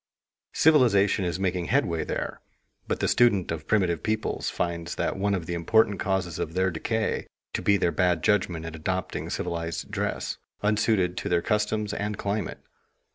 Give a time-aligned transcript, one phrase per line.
[0.53, 2.41] Civilization is making headway there;
[2.87, 7.27] but the student of primitive peoples finds one of the important causes of their decay
[7.53, 12.63] to be their bad judgment in adopting civilized dress, unsuited to their customs and climate.